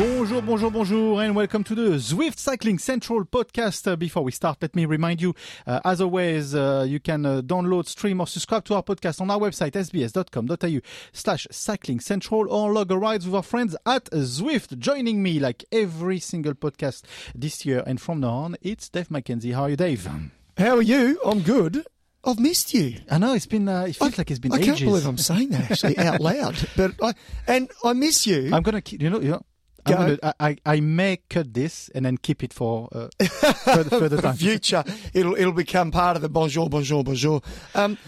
[0.00, 3.86] Bonjour, bonjour, bonjour, and welcome to the Zwift Cycling Central podcast.
[3.86, 5.34] Uh, before we start, let me remind you,
[5.66, 9.30] uh, as always, uh, you can uh, download, stream, or subscribe to our podcast on
[9.30, 10.80] our website, sbs.com.au
[11.12, 14.78] slash cycling central, or log a ride with our friends at Zwift.
[14.78, 17.02] Joining me, like every single podcast
[17.34, 19.52] this year and from now on, it's Dave McKenzie.
[19.52, 20.08] How are you, Dave?
[20.56, 21.20] How are you?
[21.26, 21.84] I'm good.
[22.24, 23.00] I've missed you.
[23.10, 23.68] I know it's been.
[23.68, 24.66] Uh, it feels like it's been I ages.
[24.66, 26.56] can't believe I'm saying that actually out loud.
[26.74, 27.12] But I
[27.46, 28.50] and I miss you.
[28.54, 29.02] I'm gonna keep.
[29.02, 29.20] You know.
[29.20, 29.42] You know.
[29.84, 34.22] Gonna, I, I may cut this and then keep it for uh, further, further for
[34.22, 34.32] time.
[34.32, 34.84] the future,
[35.14, 37.42] it'll it'll become part of the bonjour, bonjour, bonjour.
[37.74, 37.98] Um,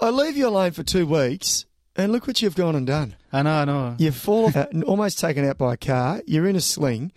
[0.00, 1.66] I leave you alone for two weeks,
[1.96, 3.16] and look what you've gone and done.
[3.32, 3.96] I know, I know.
[3.98, 6.22] You've fallen, almost taken out by a car.
[6.26, 7.12] You're in a sling.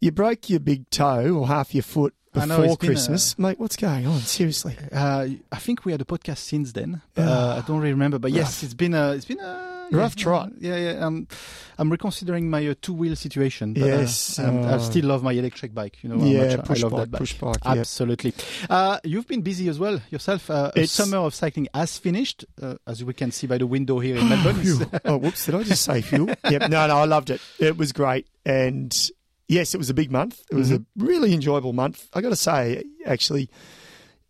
[0.00, 3.58] You broke your big toe or half your foot know, before it's Christmas, mate.
[3.58, 4.20] What's going on?
[4.20, 4.76] Seriously.
[4.92, 7.00] Uh, I think we had a podcast since then.
[7.16, 8.64] Uh, I don't really remember, but yes, Rough.
[8.64, 10.52] it's been a it's been a Rough yeah, trot.
[10.58, 11.06] Yeah, yeah.
[11.06, 11.28] Um,
[11.78, 13.74] I'm reconsidering my uh, two wheel situation.
[13.74, 15.98] But, Yes, uh, um, I uh, still love my electric bike.
[16.02, 17.18] You know, how yeah, much push I love bike, that bike.
[17.20, 17.52] push yeah.
[17.64, 18.34] Absolutely.
[18.68, 20.50] Uh, you've been busy as well yourself.
[20.50, 23.98] Uh, a summer of cycling has finished, uh, as we can see by the window
[23.98, 24.56] here in Melbourne.
[25.04, 25.46] Oh, whoops!
[25.46, 26.28] Did I just say fuel?
[26.50, 26.68] yep.
[26.70, 27.40] No, no, I loved it.
[27.58, 28.94] It was great, and
[29.48, 30.42] yes, it was a big month.
[30.50, 32.08] It was a really enjoyable month.
[32.12, 33.50] I got to say, actually,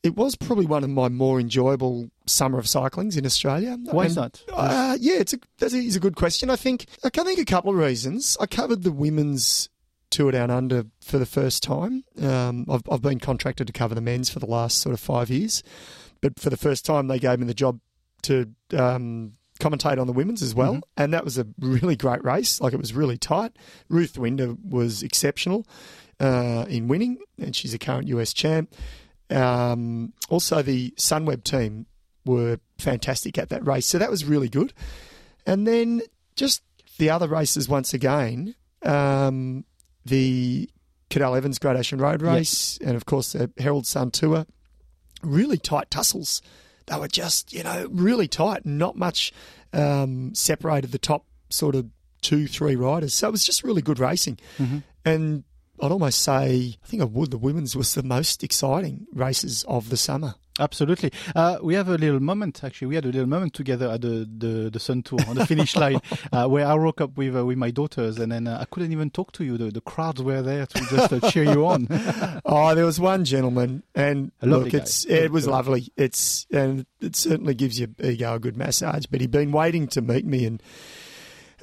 [0.07, 3.77] it was probably one of my more enjoyable summer of cyclings in Australia.
[3.91, 4.43] Why And, is that?
[4.53, 6.49] Uh, yeah, it's a that is a good question.
[6.49, 8.37] I think I can think a couple of reasons.
[8.41, 9.69] I covered the women's
[10.11, 12.05] tour down under for the first time.
[12.23, 15.29] Um, I've I've been contracted to cover the men's for the last sort of five
[15.31, 15.63] years,
[16.21, 17.81] but for the first time they gave me the job
[18.23, 22.61] to um, commentate on the women's as well, and that was a really great race.
[22.61, 23.53] Like it was really tight.
[23.89, 25.67] Ruth Winder was exceptional
[26.21, 28.73] uh, in winning, and she's a current US champ.
[29.31, 31.87] Um, also, the Sunweb team
[32.25, 34.73] were fantastic at that race, so that was really good.
[35.47, 36.03] And then
[36.35, 36.63] just
[36.99, 39.65] the other races once again, um,
[40.05, 40.69] the
[41.11, 44.47] Cadel Evans Great Ocean Road race, and of course the Herald Sun Tour,
[45.23, 46.43] really tight tussles.
[46.87, 48.65] They were just, you know, really tight.
[48.65, 49.33] Not much
[49.73, 51.87] um, separated the top sort of
[52.23, 53.15] two, three riders.
[53.15, 54.39] So it was just really good racing.
[55.05, 55.45] And
[55.83, 59.91] I'd almost say, I think I would, the women's was the most exciting races of
[59.91, 60.35] the summer.
[60.59, 61.13] Absolutely.
[61.35, 62.89] Uh, we have a little moment, actually.
[62.89, 65.77] We had a little moment together at the, the, the Sun Tour on the finish
[65.83, 66.01] line
[66.33, 68.91] uh, where I woke up with, uh, with my daughters and then uh, I couldn't
[68.91, 69.59] even talk to you.
[69.59, 71.89] The, the crowds were there to just uh, cheer you on.
[72.49, 74.79] Oh, there was one gentleman, and look, guy.
[74.79, 75.81] it's it was Lovely.
[75.81, 75.93] lovely.
[75.97, 79.07] It's and it certainly gives your ego a good massage.
[79.07, 80.63] But he'd been waiting to meet me, and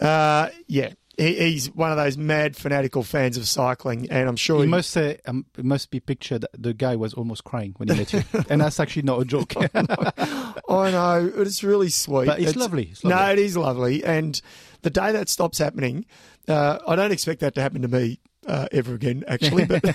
[0.02, 4.58] uh, yeah, he, he's one of those mad fanatical fans of cycling, and I'm sure
[4.58, 7.90] You he, must say, um, it must be pictured, the guy was almost crying when
[7.90, 8.24] he met you.
[8.50, 9.54] and that's actually not a joke.
[9.76, 12.86] I know it's really sweet, But it's lovely.
[12.92, 13.34] It's No, lovely.
[13.34, 14.42] it is lovely, and
[14.82, 16.06] the day that stops happening,
[16.48, 18.20] uh, I don't expect that to happen to me.
[18.46, 19.82] Uh, ever again, actually, but,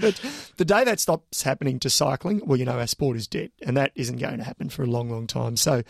[0.00, 0.20] but
[0.56, 3.76] the day that stops happening to cycling, well, you know, our sport is dead, and
[3.76, 5.58] that isn't going to happen for a long, long time.
[5.58, 5.82] So,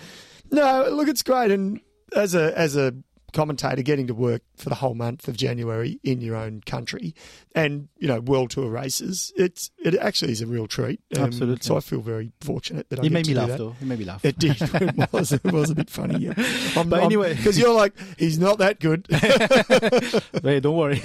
[0.51, 1.79] no, look, it's great, and
[2.13, 2.93] as a as a
[3.33, 7.15] commentator, getting to work for the whole month of January in your own country,
[7.55, 11.01] and you know, world tour races, it's it actually is a real treat.
[11.17, 11.63] Um, Absolutely.
[11.63, 13.77] So I feel very fortunate that I He get made to me laugh, though.
[13.79, 14.25] He made me laugh.
[14.25, 14.57] It did.
[15.01, 15.33] It was.
[15.33, 16.19] It was a bit funny.
[16.27, 16.35] Yeah.
[16.77, 19.07] I'm, But anyway- because you're like, he's not that good.
[20.43, 21.01] Hey, don't worry.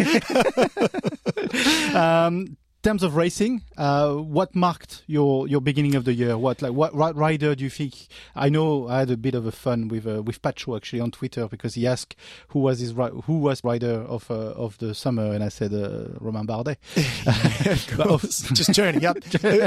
[1.94, 6.38] um, terms of racing, uh, what marked your, your beginning of the year?
[6.38, 7.94] What like what ri- rider do you think?
[8.36, 11.10] I know I had a bit of a fun with uh, with Pacho actually on
[11.12, 12.16] Twitter because he asked
[12.50, 12.92] who was his
[13.26, 14.36] who was rider of uh,
[14.66, 16.78] of the summer, and I said uh, Romain Bardet.
[17.66, 18.42] of But of- course.
[18.54, 19.18] Just turning up.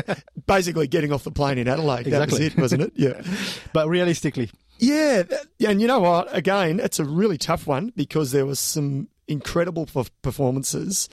[0.46, 2.04] Basically getting off the plane in Adelaide.
[2.06, 2.92] That was it, wasn't it?
[2.94, 3.20] Yeah.
[3.72, 5.24] but realistically, Yeah.
[5.66, 6.28] And you know what?
[6.34, 9.86] Again, it's a really tough one because there was some incredible
[10.22, 11.08] performances.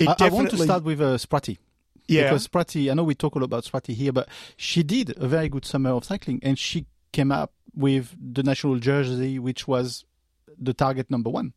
[0.00, 1.58] I, I want to start with uh, Spratty.
[2.06, 2.24] Yeah.
[2.24, 5.28] Because Spratty, I know we talk a lot about Spratty here, but she did a
[5.28, 10.04] very good summer of cycling and she came up with the national jersey, which was
[10.58, 11.52] the target number one.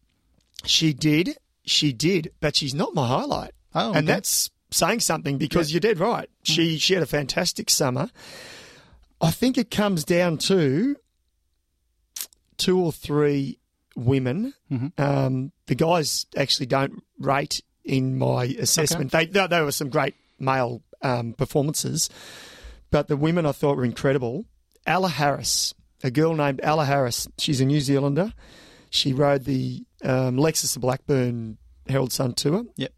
[0.66, 1.38] She did.
[1.66, 2.32] She did.
[2.40, 3.52] But she's not my highlight.
[3.74, 6.30] Oh, and that's saying something because you're dead right.
[6.44, 8.10] She she had a fantastic summer.
[9.20, 10.96] I think it comes down to
[12.58, 13.58] two or three
[13.96, 14.54] women.
[14.72, 14.92] Mhm.
[15.00, 19.12] Um, the guys actually don't rate in my assessment.
[19.12, 22.10] They, there, there were some great male um, performances,
[22.92, 24.46] but the women I thought were incredible.
[24.86, 28.34] Ella Harris, a girl named Ella Harris, she's a New Zealander.
[28.90, 31.58] She rode the um, Lexus Blackburn
[31.88, 32.66] Herald Sun Tour.
[32.76, 32.94] Yep.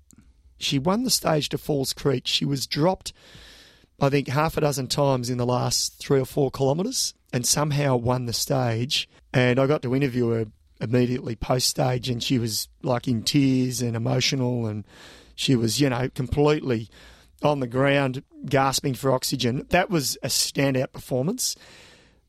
[0.57, 2.27] She won the stage to Falls Creek.
[2.27, 3.13] She was dropped,
[3.99, 7.95] I think, half a dozen times in the last three or four kilometres and somehow
[7.95, 9.09] won the stage.
[9.33, 10.45] And I got to interview her
[10.81, 14.85] immediately post stage, and she was like in tears and emotional, and
[15.35, 16.89] she was, you know, completely
[17.43, 19.65] on the ground, gasping for oxygen.
[19.69, 21.55] That was a standout performance.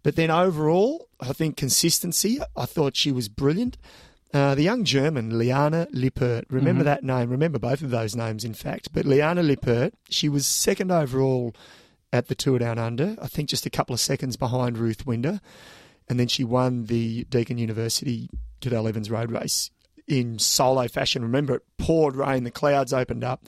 [0.02, 3.76] But then overall, I think consistency, I thought she was brilliant.
[4.32, 8.54] Uh, the young German, Liane Lippert, remember that name, remember both of those names, in
[8.54, 8.92] fact.
[8.92, 11.54] But Liane Lippert, she was second overall
[12.12, 15.40] at the Tour Down Under, I think just a couple of seconds behind Ruth Winder.
[16.08, 18.28] And then she won the Deakin University
[18.60, 19.70] Cadel Evans Road Race
[20.06, 21.22] in solo fashion.
[21.22, 23.44] Remember, it poured rain, the clouds opened up,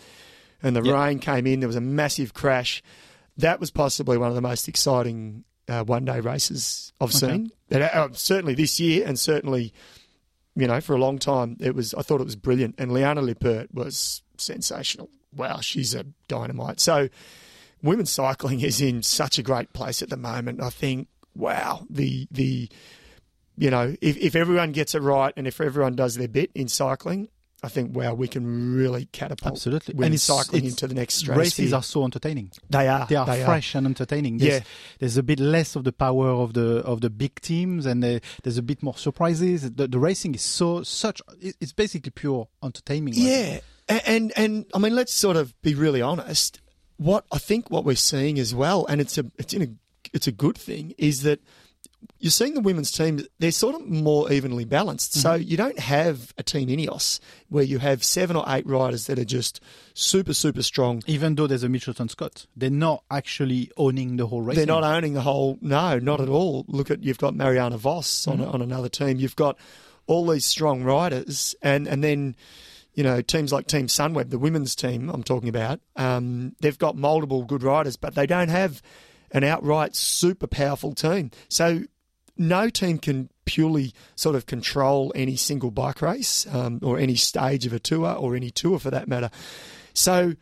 [0.62, 0.94] and the Yep.
[0.94, 1.60] rain came in.
[1.60, 2.82] There was a massive crash.
[3.36, 7.18] That was possibly one of the most exciting uh, one day races I've Okay.
[7.18, 7.52] seen.
[7.70, 9.72] And, uh, certainly this year, and certainly,
[10.56, 11.92] you know, for a long time, it was.
[11.94, 12.74] I thought it was brilliant.
[12.78, 15.10] And Liane Lippert was sensational.
[15.36, 16.80] Wow, she's a dynamite.
[16.80, 17.08] So,
[17.82, 20.62] women's cycling is in such a great place at the moment.
[20.62, 21.08] I think,
[21.38, 22.68] wow, the the
[23.56, 26.68] you know, if, if everyone gets it right and if everyone does their bit in
[26.68, 27.28] cycling,
[27.60, 29.92] I think wow, we can really catapult Absolutely.
[29.94, 31.64] And women's it's- cycling into the next stratosphere.
[31.64, 32.52] Races are so entertaining.
[32.70, 33.04] they are.
[33.06, 34.38] They are fresh and entertaining.
[34.38, 34.64] There's, Yeah.
[35.00, 38.20] there's a bit less of the power of the of the big teams, and uh,
[38.44, 39.62] there's a bit more surprises.
[39.72, 41.20] The, the racing is so such.
[41.40, 43.16] It's basically pure entertainment.
[43.16, 43.24] right?
[43.26, 46.60] Yeah, and, and and I mean, let's sort of be really honest.
[46.96, 49.68] What I think what we're seeing as well, and it's a it's in a
[50.12, 51.40] it's a good thing, is that
[52.20, 53.20] you're seeing the women's team.
[53.38, 55.14] They're sort of more evenly balanced.
[55.14, 55.48] So Mm-hmm.
[55.50, 57.18] you don't have a team Ineos
[57.48, 59.60] where you have seven or eight riders that are just
[59.94, 61.02] super super strong.
[61.06, 64.56] Even though there's a Mitchelton Scott, they're not actually owning the whole race.
[64.56, 65.58] They're not owning the whole.
[65.60, 66.64] No, not at all.
[66.68, 68.50] Look at you've got Marianne Vos on Mm-hmm.
[68.50, 69.18] on another team.
[69.18, 69.56] You've got
[70.06, 72.36] all these strong riders, and and then
[72.94, 75.80] you know teams like Team Sunweb, the women's team I'm talking about.
[75.96, 78.82] Um, they've got multiple good riders, but they don't have
[79.32, 81.30] an outright super powerful team.
[81.48, 81.82] So
[82.36, 87.66] no team can purely sort of control any single bike race um, or any stage
[87.66, 89.30] of a tour or any tour for that matter.
[89.94, 90.34] So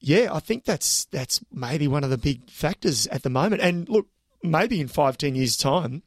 [0.00, 3.62] yeah, I think that's that's maybe one of the big factors at the moment.
[3.62, 4.06] And look,
[4.42, 6.02] maybe in five, ten years' time,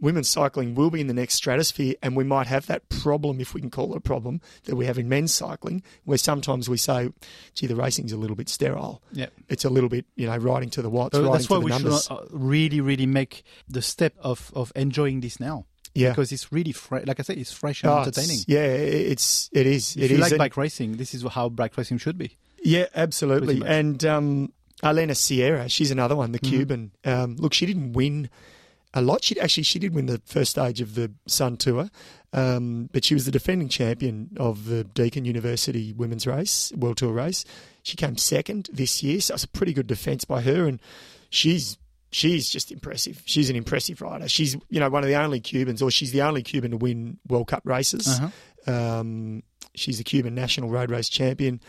[0.00, 3.54] women's cycling will be in the next stratosphere, and we might have that problem, if
[3.54, 6.76] we can call it a problem, that we have in men's cycling, where sometimes we
[6.76, 7.10] say,
[7.54, 9.02] "Gee, the racing's a little bit sterile.
[9.12, 9.26] Yeah.
[9.48, 11.58] It's a little bit, you know, riding to the watts, So riding that's to why
[11.58, 15.66] the we numbers." should uh, really, really make the step of, of enjoying this now.
[15.94, 17.04] yeah, Because it's really fresh.
[17.06, 18.38] Like I said, it's fresh and Oh, entertaining.
[18.46, 19.96] Yeah, it's it is.
[19.96, 20.20] If it you is.
[20.22, 22.36] like And- bike racing, this is how bike racing should be.
[22.62, 23.62] Yeah, absolutely.
[23.66, 24.52] And um,
[24.82, 26.48] Elena Sierra, she's another one, the Mhm.
[26.48, 26.92] Cuban.
[27.04, 28.28] Um, look, she didn't win
[28.94, 29.24] a lot.
[29.24, 31.90] She actually she did win the first stage of the Sun Tour,
[32.32, 37.12] um, but she was the defending champion of the Deakin University Women's Race World Tour
[37.12, 37.44] race.
[37.82, 40.80] She came second this year, so it's a pretty good defence by her, and
[41.30, 41.76] she's.
[42.10, 43.20] She's just impressive.
[43.26, 44.30] She's an impressive rider.
[44.30, 47.18] She's, you know, one of the only Cubans, or she's the only Cuban to win
[47.28, 48.08] World Cup races.
[48.08, 48.72] Uh-huh.
[48.72, 49.42] Um,
[49.74, 51.60] she's a Cuban national road race champion.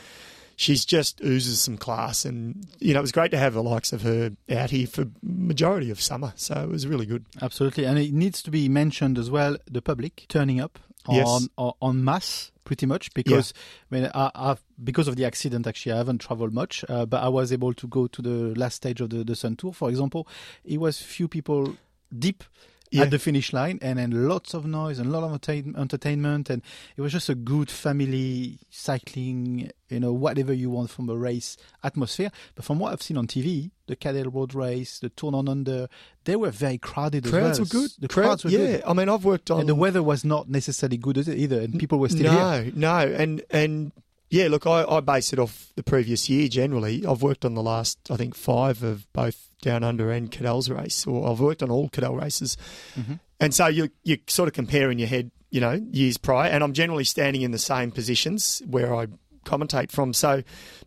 [0.59, 3.93] She's just oozes some class, and you know it was great to have the likes
[3.93, 6.33] of her out here for majority of summer.
[6.35, 7.25] So it was really good.
[7.41, 9.55] Absolutely, and it needs to be mentioned as well.
[9.71, 10.77] The public turning up
[11.09, 11.25] Yes.
[11.25, 13.53] on on, on mass, pretty much, because
[13.89, 15.65] I mean, I, I've because of the accident.
[15.65, 18.75] Actually, I haven't traveled much, uh, but I was able to go to the last
[18.75, 20.27] stage of the the Sun Tour, for example.
[20.65, 21.77] It was few people
[22.11, 22.43] deep.
[22.91, 23.03] Yeah.
[23.03, 26.49] At the finish line, and then lots of noise and a lot of entertain- entertainment,
[26.49, 26.63] and
[26.97, 31.55] it was just a good family cycling, you know, whatever you want from a race
[31.83, 32.31] atmosphere.
[32.55, 35.87] But from what I've seen on TV, the Cadel Road Race, the Tour Down Under,
[36.25, 37.91] they were very crowded The Crowds as were good.
[37.99, 38.57] The Crowd- crowds were yeah.
[38.57, 38.83] good.
[38.87, 41.99] I mean, I've worked on And the weather was not necessarily good either, and people
[41.99, 42.71] were still here.
[42.75, 43.91] no, no, and and
[44.29, 44.47] yeah.
[44.47, 46.47] Look, I, I base it off the previous year.
[46.47, 50.69] Generally, I've worked on the last, I think, five of both Down Under and Cadel's
[50.69, 52.57] race, or I've worked on all Cadel races.
[52.97, 53.19] Mhm.
[53.39, 56.63] And so you you sort of compare in your head, you know, years prior, and
[56.63, 59.07] I'm generally standing in the same positions where I
[59.45, 60.13] commentate from.
[60.13, 60.43] So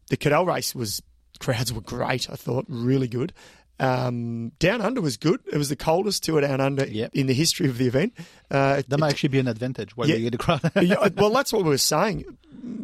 [0.08, 1.02] the Cadel race was
[1.40, 2.30] crowds were great.
[2.30, 3.32] I thought really good.
[3.80, 5.40] Um, down under was good.
[5.52, 7.10] It was the coldest tour down under Yep.
[7.14, 8.12] in the history of the event.
[8.50, 10.16] Uh, That might actually be an advantage while Yeah.
[10.16, 10.60] you get a crowd.
[10.80, 12.24] yeah, well, that's what we were saying.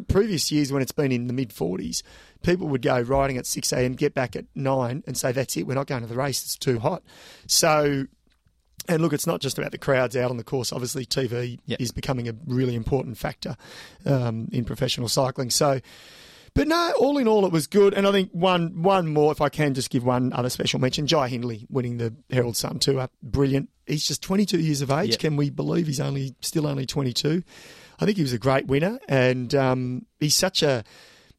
[0.09, 2.01] Previous years, when it's been in the mid 40s,
[2.43, 5.65] people would go riding at 6 a.m., get back at 9, and say, That's it,
[5.67, 7.03] we're not going to the race, it's too hot.
[7.47, 8.05] So,
[8.87, 10.73] and look, it's not just about the crowds out on the course.
[10.73, 11.77] Obviously, TV Yeah.
[11.79, 13.55] is becoming a really important factor
[14.05, 15.49] um, in professional cycling.
[15.51, 15.79] So,
[16.55, 17.93] But no, all in all, it was good.
[17.93, 21.05] And I think one one more, if I can just give one other special mention,
[21.05, 23.69] Jai Hindley winning the Herald Sun Tour, brilliant.
[23.85, 25.11] He's just 22 years of age.
[25.11, 25.19] Yep.
[25.19, 27.43] Can we believe he's only still only 22?
[27.99, 30.83] I think he was a great winner, and um, he's such a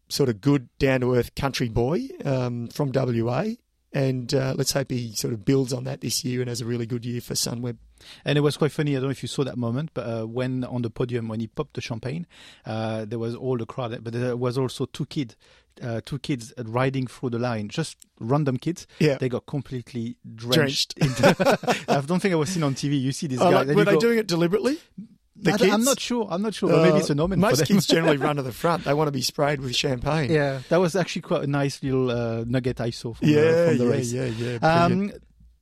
[0.08, 3.44] sort of good, down to earth country boy um, from WA.
[3.92, 6.64] And uh, let's hope he sort of builds on that this year and has a
[6.64, 7.76] really good year for Sunweb.
[8.24, 8.92] And it was quite funny.
[8.92, 11.40] I don't know if you saw that moment, but uh, when on the podium, when
[11.40, 12.24] he popped the champagne,
[12.66, 15.34] uh, there was all the crowd, but there was also two kids,
[15.82, 18.86] uh, two kids riding through the line, just random kids.
[19.00, 19.16] Yeah.
[19.18, 20.94] They got completely drenched.
[20.98, 21.34] into,
[21.88, 23.00] I don't think I was seen on TV.
[23.00, 23.62] You see this Oh, guy.
[23.62, 24.78] like, were they go- doing it deliberately?
[25.42, 26.28] The I don't- I'm not sure.
[26.30, 26.68] I'm not sure.
[26.70, 28.84] but maybe it's a Uh, nomen Most kids generally run to the front.
[28.84, 30.30] They want to be sprayed with champagne.
[30.30, 33.66] yeah, that was actually quite a nice little uh, nugget I saw from, yeah, the,
[33.68, 34.12] from the yeah, race.
[34.12, 34.84] yeah, yeah.
[34.84, 35.12] Um,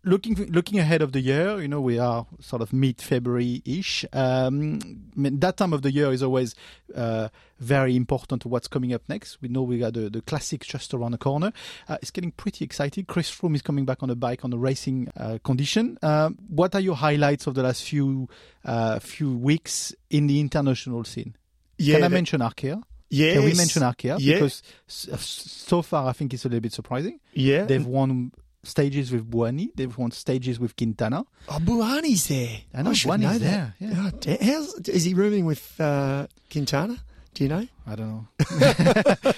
[0.04, 4.04] looking looking ahead of the year, you know, we are sort of mid February ish.
[4.12, 4.78] Um,
[5.16, 6.54] I mean, that time of the year is always
[6.94, 7.28] uh,
[7.58, 9.38] very important to what's coming up next.
[9.42, 11.52] We know we got the, the classics just around the corner.
[11.88, 13.04] Uh, it's getting pretty exciting.
[13.06, 15.98] Chris Froome is coming back on a bike on a racing uh, condition.
[16.02, 18.28] Um, what are your highlights of the last few
[18.64, 21.36] uh, few weeks in the international scene?
[21.76, 22.82] yeah, Can I that- mention Arkea?
[23.10, 23.34] yes.
[23.36, 24.16] Can we mention Arkea?
[24.20, 24.34] Yeah.
[24.34, 27.20] Because so far, I think it's a little bit surprising.
[27.32, 27.64] Yeah.
[27.64, 28.32] They've won
[28.64, 29.70] stages with Bouhanni.
[29.74, 31.24] They've won stages with Quintana.
[31.48, 32.60] oh, Bouhanni's there.
[32.74, 34.10] I know, should Bouhanni's know there, yeah.
[34.26, 36.96] Oh, how's, is he rooming with uh, Quintana?
[37.34, 37.66] Do you know?
[37.86, 38.28] I don't know.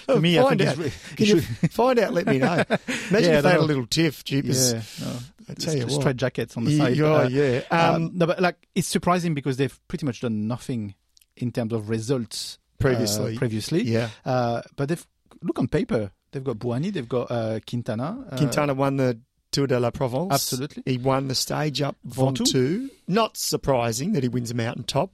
[0.06, 0.92] For me, I find think out.
[1.16, 2.14] Can you find out?
[2.14, 2.52] Let me know.
[2.54, 4.24] Imagine Yeah, if they had a little tiff.
[4.24, 4.72] Jeepers.
[4.72, 5.16] yeah, no,
[5.50, 5.92] I tell you what.
[6.00, 6.98] straight jackets on the side.
[7.00, 7.60] oh, Uh, yeah.
[7.70, 10.94] um, Um, no, but like it's surprising because they've pretty much done nothing
[11.36, 13.36] in terms of results uh, Previously.
[13.36, 14.08] previously, yeah.
[14.24, 15.06] uh, but they've
[15.42, 16.10] look on paper.
[16.32, 16.92] They've got Bouhanni.
[16.92, 18.24] They've got uh, Quintana.
[18.30, 19.20] Uh, Quintana won the
[19.52, 20.32] Tour de la Provence.
[20.32, 20.82] Absolutely.
[20.86, 22.88] He won the stage up Ventoux.
[23.08, 25.12] Not surprising that he wins a mountaintop.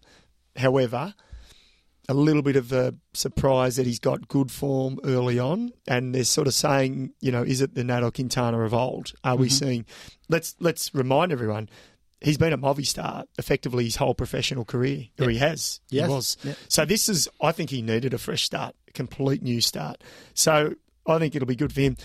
[0.56, 1.14] However,
[2.08, 6.24] a little bit of a surprise that he's got good form early on, and they're
[6.24, 9.12] sort of saying, you know, is it the Nairo Quintana of old?
[9.24, 9.52] Are we Mhm.
[9.52, 9.86] seeing?
[10.28, 11.68] Let's let's remind everyone.
[12.20, 15.80] He's been a Movistar effectively his whole professional career, or he has.
[15.90, 16.06] Yes.
[16.06, 16.36] He was.
[16.44, 16.54] Yeah.
[16.68, 20.02] So this is, I think he needed a fresh start, a complete new start.
[20.32, 20.74] So
[21.08, 21.96] I think it'll be good for him.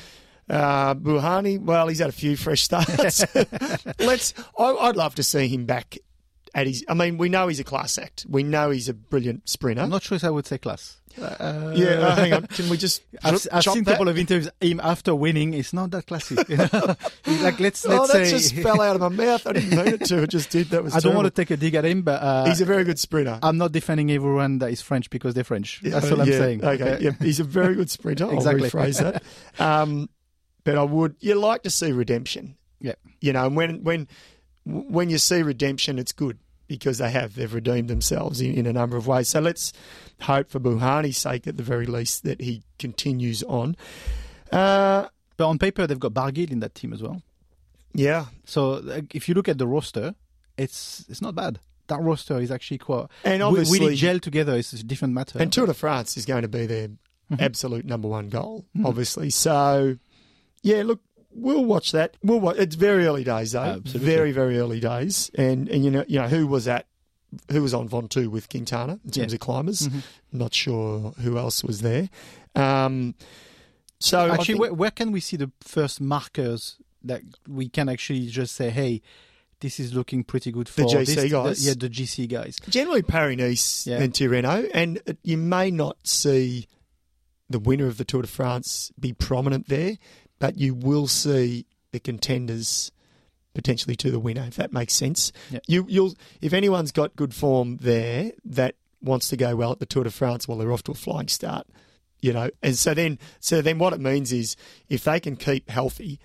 [0.49, 3.23] Uh, Bouhanni, well, he's had a few fresh starts.
[3.99, 4.33] Let's.
[4.57, 5.97] I, I'd love to see him back
[6.53, 6.83] at his.
[6.87, 8.25] I mean, we know he's a class act.
[8.29, 9.81] We know he's a brilliant sprinter.
[9.81, 10.97] I'm not sure if I would say class.
[11.21, 12.47] Uh, yeah, uh, hang on.
[12.47, 13.01] Can we just?
[13.23, 13.91] I've, I've chop seen a that?
[13.91, 15.53] couple of interviews him after winning.
[15.53, 16.35] It's not that classy.
[17.43, 19.45] like let's Oh, let's that say just fell out of my mouth.
[19.45, 20.23] I didn't mean it to.
[20.23, 20.69] It just did.
[20.69, 20.95] That was.
[20.95, 22.97] I don't want to take a dig at him, but uh, He's a very good
[22.99, 23.39] sprinter.
[23.43, 25.81] I'm not defending everyone that is French because they're French.
[25.83, 26.63] That's Yeah, what I'm yeah, saying.
[26.63, 28.31] Okay, yeah, he's a very good sprinter.
[28.31, 28.63] Exactly.
[28.65, 29.23] I'll rephrase that.
[29.61, 30.09] Um,
[30.63, 31.15] but I would.
[31.19, 32.55] You like to see redemption.
[32.79, 32.93] Yeah.
[33.19, 34.07] You know, and when when
[34.65, 36.37] when you see redemption, it's good
[36.67, 39.27] because they have they've redeemed themselves in, in a number of ways.
[39.29, 39.73] So let's
[40.21, 43.75] hope for Bouhanni's sake, at the very least, that he continues on.
[44.51, 47.21] Uh, But on paper, they've got Barguil in that team as well.
[47.93, 50.15] yeah, So like, if you look at the roster,
[50.57, 51.59] it's it's not bad.
[51.87, 53.07] That roster is actually quite.
[53.25, 55.39] and we- obviously, we, gel together is a different matter.
[55.39, 56.89] and Tour de France is going to be their
[57.31, 57.41] Mhm.
[57.41, 58.85] absolute number one goal, Mhm.
[58.85, 59.29] obviously.
[59.29, 59.97] So,
[60.63, 60.99] yeah, look,
[61.33, 62.17] we'll watch that.
[62.23, 62.57] We'll watch.
[62.57, 63.61] It's very early days, though.
[63.61, 63.99] Absolutely.
[64.13, 65.29] Very, very early days.
[65.35, 66.87] And and you know, you know who was at,
[67.51, 69.35] who was on Ventoux with Quintana in terms Yeah.
[69.35, 69.87] of climbers.
[69.87, 70.01] Mhm.
[70.31, 72.09] Not sure who else was there.
[72.55, 73.15] Um,
[73.99, 78.27] so Actually, think- where, where can we see the first markers that we can actually
[78.27, 79.01] just say, hey,
[79.61, 81.63] this is looking pretty good for the GC this, guys?
[81.63, 82.57] The, yeah, the GC guys.
[82.67, 83.99] generally Paris Nice Yeah.
[84.01, 86.67] and Tirreno, and you may not see
[87.49, 89.97] the winner of the Tour de France be prominent there,
[90.41, 92.91] but you will see the contenders
[93.53, 95.31] potentially to the winner, if that makes sense.
[95.51, 95.59] Yeah.
[95.67, 99.85] You, you'll if anyone's got good form there that wants to go well at the
[99.85, 101.67] Tour de France, well, they're off to a flying start.
[102.21, 104.55] You know, and so then, so then, what it means is
[104.89, 106.19] if they can keep healthy,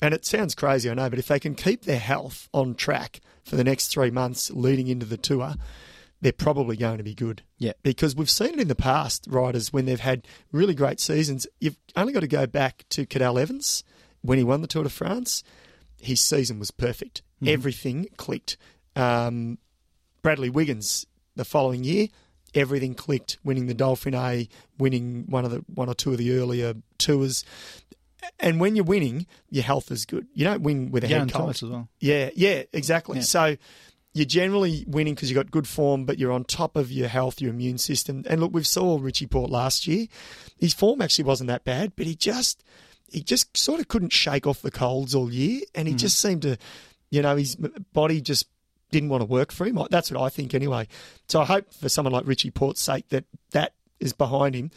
[0.00, 3.20] and it sounds crazy, I know, but if they can keep their health on track
[3.44, 5.54] for the next three months leading into the tour,
[6.26, 7.42] they're probably going to be good.
[7.56, 7.74] Yeah.
[7.84, 11.46] Because we've seen it in the past, riders, when they've had really great seasons.
[11.60, 13.84] You've only got to go back to Cadel Evans
[14.22, 15.44] when he won the Tour de France.
[16.00, 17.22] His season was perfect.
[17.40, 17.48] Mhm.
[17.50, 18.56] Everything clicked.
[18.96, 19.58] Um,
[20.20, 21.06] Bradley Wiggins
[21.36, 22.08] the following year,
[22.56, 23.38] everything clicked.
[23.44, 27.44] Winning the Dauphiné, winning one of the one or two of the earlier tours.
[28.40, 30.26] And when you're winning, your health is good.
[30.34, 31.42] You don't win with a Yeah, head cold.
[31.44, 31.88] Thomas as well.
[32.00, 33.18] Yeah, yeah, exactly.
[33.18, 33.22] Yeah.
[33.22, 33.56] So
[34.16, 37.40] you're generally winning because you've got good form, but you're on top of your health,
[37.40, 38.24] your immune system.
[38.26, 40.06] And look, we've saw Richie Porte last year.
[40.58, 42.64] His form actually wasn't that bad, but he just
[43.10, 45.98] he just sort of couldn't shake off the colds all year, and he Mhm.
[45.98, 46.56] just seemed to,
[47.10, 47.56] you know, his
[47.92, 48.46] body just
[48.90, 49.78] didn't want to work for him.
[49.90, 50.88] That's what I think anyway.
[51.28, 54.70] So I hope for someone like Richie Porte's sake that that is behind him.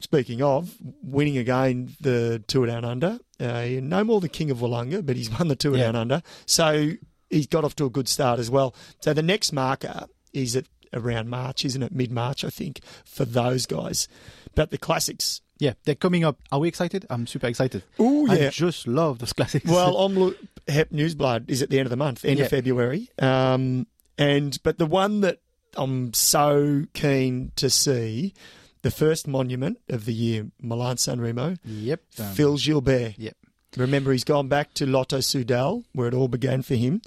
[0.00, 0.74] speaking of,
[1.04, 3.20] winning again the Tour Down Under.
[3.38, 5.84] Uh, no more the King of Willunga, but he's won the Tour Yeah.
[5.92, 6.22] Down Under.
[6.44, 6.94] So
[7.32, 8.74] he's got off to a good start as well.
[9.00, 11.92] So the next marker is at around March, isn't it?
[11.92, 14.06] Mid March, I think, for those guys.
[14.54, 15.40] But the classics.
[15.58, 16.38] Yeah, they're coming up.
[16.50, 17.06] Are we excited?
[17.08, 17.82] I'm super excited.
[17.98, 19.64] Oh yeah, I just love those classics.
[19.70, 20.36] Well, Omloop
[20.68, 22.44] Het Nieuwsblad is at the end of the month, end Yeah.
[22.46, 23.08] of February.
[23.18, 23.86] Um,
[24.18, 25.38] and but the one that
[25.76, 28.34] I'm so keen to see,
[28.82, 32.00] the first monument of the year, Milan San Remo, yep.
[32.18, 33.14] um, Phil Gilbert.
[33.16, 33.36] Yep.
[33.76, 37.00] Remember, he's gone back to Lotto Soudal, where it all began for him.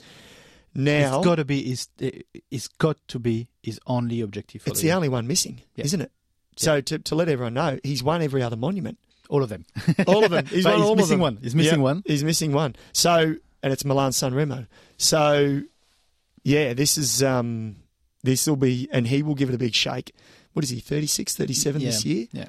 [0.74, 1.72] Now it's got to be.
[1.72, 1.88] It's,
[2.52, 4.64] it's got to be his only objective.
[4.64, 5.86] For it's the the only one missing, Yeah.
[5.86, 6.12] isn't it?
[6.58, 8.98] So to, to let everyone know, he's won every other monument.
[9.30, 9.66] all of them.
[10.08, 10.46] All of them.
[10.46, 11.38] He's won he's all missing one.
[11.42, 12.04] He's missing Yeah, one.
[12.06, 12.76] He's missing one.
[12.94, 14.68] So, and it's Milan San Remo.
[14.98, 15.62] So,
[16.44, 17.78] yeah, this is um,
[18.24, 20.14] this will be, and he will give it a big shake.
[20.54, 20.80] What is he?
[20.80, 21.88] 36, 37 yeah.
[21.88, 22.28] this year.
[22.32, 22.46] Yeah.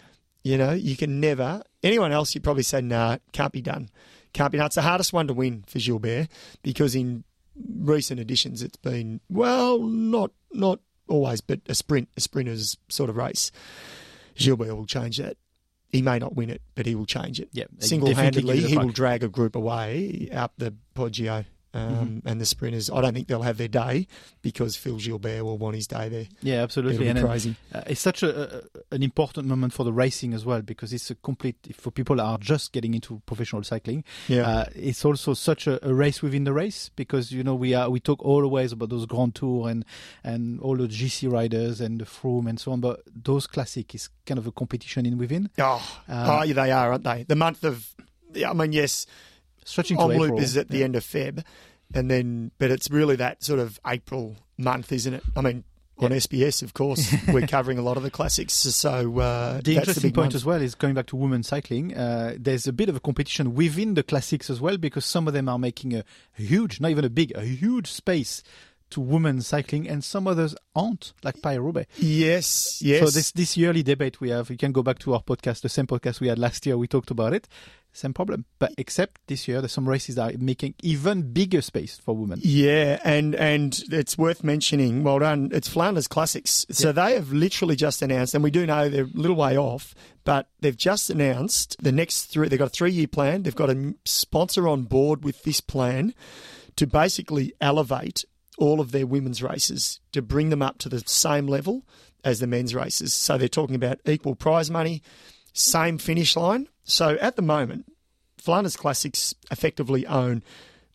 [0.47, 1.61] You know, you can never.
[1.83, 3.89] Anyone else, you'd probably say, nah, can't be done.
[4.33, 4.67] Can't be done.
[4.67, 6.29] It's the hardest one to win for Gilbert
[6.63, 7.25] because in
[7.81, 13.17] recent editions, it's been well, not not always, but a sprint, a sprinter's sort of
[13.17, 13.51] race.
[14.37, 15.37] Gilbert will change that.
[15.89, 17.49] He may not win it, but he will change it.
[17.51, 20.73] Yeah, Single handedly, definitely give it a he will drag a group away up the
[20.95, 21.45] Poggio.
[21.77, 22.29] Um, Mm-hmm.
[22.29, 24.07] And the sprinters, I don't think they'll have their day
[24.43, 26.27] because Phil Gilbert will want his day there.
[26.43, 27.09] Yeah, absolutely.
[27.09, 27.57] And then, crazy.
[27.75, 28.63] uh, it's such a, a,
[28.95, 32.39] an important moment for the racing as well because it's a complete for people are
[32.39, 34.05] just getting into professional cycling.
[34.29, 34.49] Yeah.
[34.49, 37.89] Uh, it's also such a, a race within the race because you know we are
[37.91, 39.85] we talk always about those Grand Tour and
[40.25, 44.09] and all the GC riders and the Froome and so on, but those classic is
[44.27, 47.25] kind of a competition in within, Oh, Uh, oh, they are, aren't they?
[47.25, 47.95] The month of,
[48.35, 49.07] yeah, I mean, yes,
[49.67, 50.41] stretching Omloop April.
[50.41, 51.45] is at the end of Feb,
[51.95, 55.23] and then, but it's really that sort of April month, isn't it?
[55.37, 55.65] I mean,
[55.99, 58.53] on SBS, of course, we're covering a lot of the classics.
[58.55, 60.35] So uh, The interesting big point month.
[60.35, 61.97] as well is going back to women cycling.
[61.97, 65.33] Uh, there's a bit of a competition within the classics as well because some of
[65.35, 66.05] them are making a
[66.35, 68.43] huge, not even a big, a huge space
[68.91, 71.89] to women cycling, and some others aren't, like Paris Roubaix.
[71.99, 73.01] Yes, yes.
[73.01, 75.69] So this this yearly debate we have, you can go back to our podcast, the
[75.69, 76.77] same podcast we had last year.
[76.79, 77.49] We talked about it.
[77.97, 81.99] Same problem, but except this year, there's some races that are making even bigger space
[81.99, 82.39] for women.
[82.43, 85.03] Yeah, and and it's worth mentioning.
[85.03, 85.49] Well done.
[85.51, 86.67] It's Flanders Classics.
[86.71, 89.95] So they have literally just announced, and we do know they're a little way off,
[90.25, 92.49] but they've just announced the next three.
[92.49, 93.45] They've got a three-year plan.
[93.45, 96.13] They've got a sponsor on board with this plan
[96.77, 98.27] to basically elevate
[98.59, 101.87] all of their women's races to bring them up to the same level
[102.25, 103.15] as the men's races.
[103.15, 105.03] So they're talking about equal prize money,
[105.57, 106.69] same finish line.
[106.85, 107.91] So at the moment,
[108.37, 110.43] Flanders Classics effectively own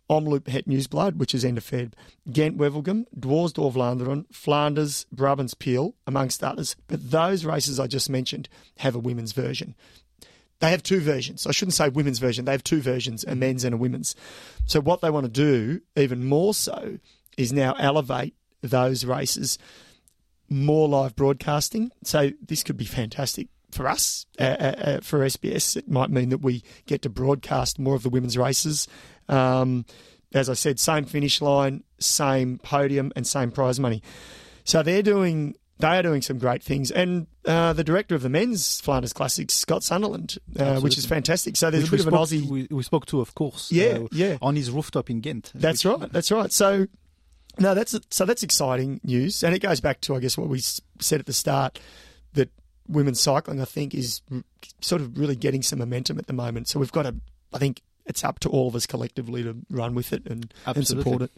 [0.10, 1.94] Omloop Het Nieuwsblad, which is end of Feb,
[2.32, 6.76] Ghent Wevelgem, Dwars door Vlaanderen, Flanders, Brabantse Pijl, amongst others.
[6.88, 9.74] But those races I just mentioned have a women's version.
[10.60, 11.48] They have two versions.
[11.48, 12.46] I shouldn't say women's version.
[12.46, 14.16] They have two versions, a men's and a women's.
[14.66, 17.00] So what they want to do, even more so,
[17.36, 19.58] is now elevate those races
[20.50, 21.92] more live broadcasting.
[22.04, 25.76] So this could be fantastic for us, uh, uh, uh, for SBS.
[25.78, 28.88] It might mean that we get to broadcast more of the women's races.
[29.30, 29.86] Um,
[30.34, 34.02] as I said, same finish line, same podium, and same prize money.
[34.64, 35.56] So they're doing.
[35.80, 39.56] They are doing some great things, and uh, the director of the men's Flanders Classics,
[39.56, 41.58] Scott Sunderland, uh, which is fantastic.
[41.58, 42.48] So there's Which a bit of an Aussie.
[42.48, 43.72] we, we spoke to, of course.
[43.72, 44.38] Yeah, uh, yeah.
[44.44, 45.52] On his rooftop in Ghent.
[45.56, 46.12] That's which- right.
[46.12, 46.52] That's right.
[46.54, 46.86] So,
[47.58, 50.60] no, that's so that's exciting news, and it goes back to I guess what we
[50.60, 51.80] said at the start
[52.34, 52.52] that
[52.92, 54.22] women's cycling I think is
[54.82, 56.68] sort of really getting some momentum at the moment.
[56.68, 57.16] So we've got to,
[57.54, 60.86] I think it's up to all of us collectively to run with it and, and
[60.86, 61.32] support it.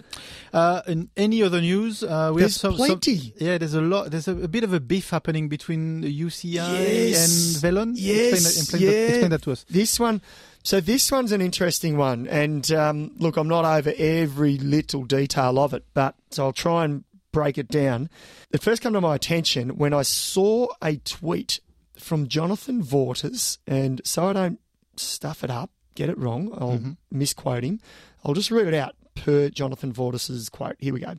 [0.53, 3.33] Uh, in any other news, uh, we There's have some, some- plenty.
[3.37, 4.11] yeah, there's a lot.
[4.11, 7.61] There's a, a bit of a beef happening between the UCI Yes.
[7.63, 7.93] and Velon.
[7.95, 8.89] Yes, explain, that, explain, yeah.
[9.09, 9.65] explain that to us.
[9.69, 10.21] This one,
[10.63, 15.59] so this one's an interesting one, and um, look, I'm not over every little detail
[15.59, 18.09] of it, but so I'll try and break it down.
[18.51, 21.59] It first came to my attention when I saw a tweet
[21.99, 24.59] from Jonathan Vaughters, and so I don't
[24.95, 26.91] stuff it up, get it wrong, I'll mm-hmm.
[27.11, 27.81] misquote him.
[28.23, 30.75] I'll just read it out per Jonathan Vaughters's quote.
[30.79, 31.15] Here we go.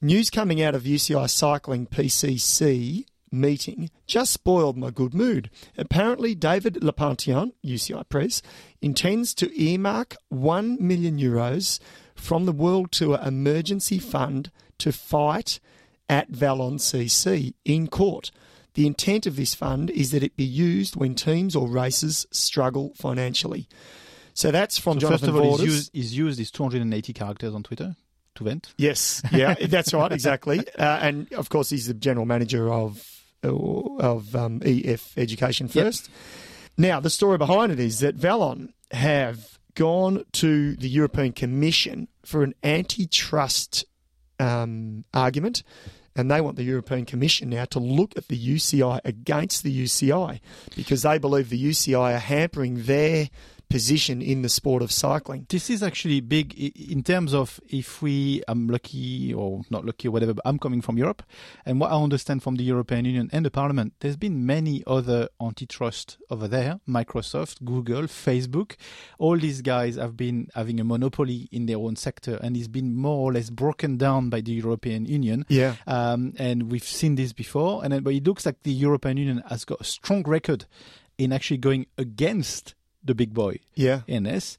[0.00, 5.50] News coming out of UCI Cycling PCC meeting just spoiled my good mood.
[5.76, 8.42] Apparently, David Lappartient, UCI Press,
[8.80, 11.80] intends to earmark 1 million euros
[12.14, 15.60] from the World Tour Emergency Fund to fight
[16.08, 18.30] at Velon CC in court.
[18.74, 22.92] The intent of this fund is that it be used when teams or races struggle
[22.96, 23.68] financially.
[24.34, 25.66] So that's from So first Jonathan of all, Vaughters.
[25.66, 27.94] he's used, he's used his 280 characters on Twitter
[28.34, 28.74] to vent.
[28.76, 30.58] Yes, yeah, that's right, exactly.
[30.76, 33.10] Uh, and of course, he's the general manager of
[33.44, 36.08] of um, EF education first.
[36.76, 42.42] Now, the story behind it is that Velon have gone to the European Commission for
[42.42, 43.84] an antitrust
[44.38, 45.62] um, argument,
[46.16, 50.40] and they want the European Commission now to look at the UCI against the UCI
[50.76, 53.28] because they believe the UCI are hampering their
[53.74, 55.44] position in the sport of cycling.
[55.48, 60.12] This is actually big in terms of if we, I'm lucky or not lucky or
[60.12, 61.24] whatever, but I'm coming from Europe.
[61.66, 65.28] And what I understand from the European Union and the Parliament, there's been many other
[65.42, 68.76] antitrust over there Microsoft, Google, Facebook.
[69.18, 72.94] All these guys have been having a monopoly in their own sector and it's been
[72.94, 75.44] more or less broken down by the European Union.
[75.48, 75.74] Yeah.
[75.88, 77.82] Um, and we've seen this before.
[77.82, 80.66] And then, but it looks like the European Union has got a strong record
[81.18, 83.58] in actually going against the big boy.
[83.74, 84.00] Yeah.
[84.08, 84.58] NS,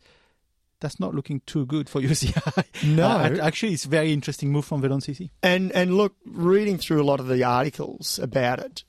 [0.80, 2.66] that's not looking too good for UCI.
[2.96, 3.08] No.
[3.08, 5.30] Uh, actually, it's a very interesting move from Velon CC.
[5.42, 8.84] And and look, reading through a lot of the articles about it,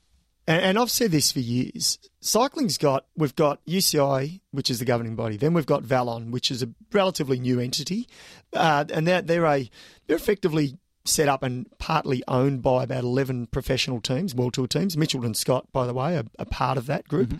[0.47, 1.99] and, and I've said this for years.
[2.21, 5.37] Cycling's got we've got UCI, which is the governing body.
[5.37, 8.07] Then we've got Velon, which is a relatively new entity,
[8.53, 9.69] uh, and they're they're a
[10.07, 14.95] they're effectively set up and partly owned by about eleven professional teams, World Tour teams.
[14.95, 17.33] Mitchelton Scott, by the way, are a part of that group,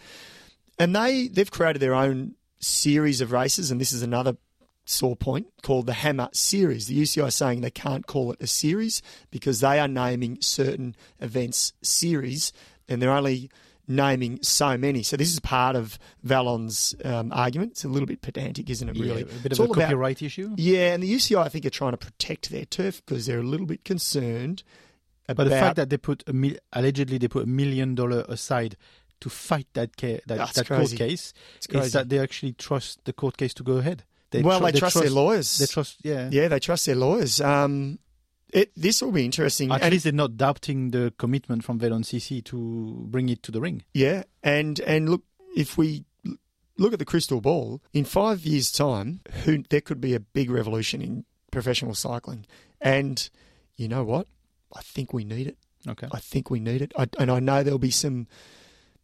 [0.80, 4.38] and they they've created their own series of races, and this is another
[4.86, 6.88] sore point called the Hammer Series.
[6.88, 10.96] The UCI is saying they can't call it a series because they are naming certain
[11.20, 12.54] events series
[12.88, 13.50] and they're only
[13.86, 15.04] naming so many.
[15.04, 17.72] So this is part of Velon's um, argument.
[17.74, 19.24] It's a little bit pedantic, isn't it, really?
[19.24, 20.54] Yeah, a bit It's of a all about- copyright issue.
[20.58, 23.44] yeah, and the UCI, I think, are trying to protect their turf because they're a
[23.44, 24.64] little bit concerned
[25.28, 28.78] about But the fact that they put a allegedly they put a million dollar aside
[29.22, 33.14] to fight that ca- that, that court case, It's is that they actually trust the
[33.14, 34.04] court case to go ahead.
[34.32, 35.58] They well, tru- they, trust, their lawyers.
[35.58, 36.30] They trust, yeah.
[36.32, 37.40] yeah, they trust their lawyers.
[37.40, 38.00] Um,
[38.54, 39.72] it this will be interesting.
[39.72, 43.52] At And- least they're not doubting the commitment from Velon CC to bring it to
[43.52, 43.84] the ring.
[43.94, 45.24] Yeah, and and look,
[45.56, 46.06] if we
[46.78, 50.50] look at the crystal ball, in five years' time, who there could be a big
[50.50, 52.46] revolution in professional cycling,
[52.80, 53.30] and
[53.76, 54.28] you know what?
[54.76, 55.58] I think we need it.
[55.88, 56.08] Okay.
[56.12, 58.28] I think we need it, I, and I know there'll be some.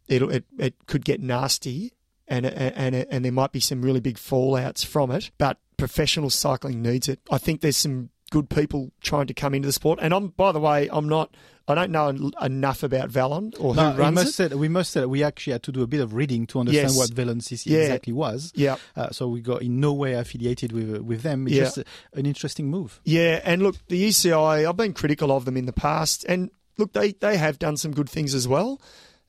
[0.07, 1.93] It'll it, it could get nasty,
[2.27, 5.31] and and and there might be some really big fallouts from it.
[5.37, 7.19] But professional cycling needs it.
[7.31, 10.51] I think there's some good people trying to come into the sport, and I'm by
[10.51, 11.35] the way, I'm not.
[11.65, 12.09] I don't know
[12.41, 14.49] enough about Velon or who No, we runs must it.
[14.51, 16.59] say we must say that we actually had to do a bit of reading to
[16.59, 16.97] understand Yes.
[16.97, 17.77] what Velon CC Yeah.
[17.83, 18.51] exactly was.
[18.53, 18.75] Yeah.
[18.97, 21.47] Uh, so we got in no way affiliated with with them.
[21.47, 21.63] It's Yeah.
[21.63, 21.77] just
[22.15, 22.99] an interesting move.
[23.05, 26.91] Yeah, and look, the UCI, I've been critical of them in the past, and look,
[26.91, 28.81] they, they have done some good things as well.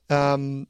[0.09, 0.67] Um,